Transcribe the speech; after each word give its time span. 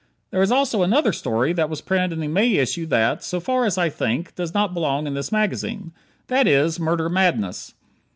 There 0.31 0.41
is 0.41 0.51
also 0.51 0.81
another 0.81 1.13
story 1.13 1.53
that 1.53 1.69
was 1.69 1.79
printed 1.79 2.13
in 2.13 2.21
the 2.21 2.27
May 2.27 2.55
issue 2.55 2.87
that, 2.87 3.23
so 3.23 3.39
far 3.39 3.65
as 3.65 3.77
I 3.77 3.89
think, 3.91 4.33
does 4.33 4.51
not 4.51 4.73
belong 4.73 5.05
in 5.05 5.13
this 5.13 5.31
magazine: 5.31 5.91
that 6.25 6.47
is, 6.47 6.79
"Murder 6.79 7.07
Madness." 7.07 7.75